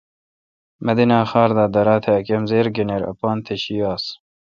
[0.85, 4.03] مدینہ خار دا درا۔ تہ ا کمزِر گنیراے اپان تہ شی آس۔